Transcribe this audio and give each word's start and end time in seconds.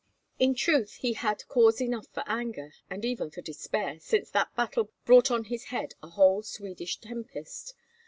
In 0.39 0.55
truth 0.55 0.95
he 0.95 1.13
had 1.13 1.47
cause 1.47 1.79
enough 1.79 2.07
for 2.07 2.23
anger, 2.25 2.73
and 2.89 3.05
even 3.05 3.29
for 3.29 3.41
despair, 3.41 3.99
since 3.99 4.31
that 4.31 4.55
battle 4.55 4.89
brought 5.05 5.29
on 5.29 5.43
his 5.43 5.65
head 5.65 5.93
a 6.01 6.09
whole 6.09 6.41
Swedish 6.41 6.97
tempest. 6.99 7.75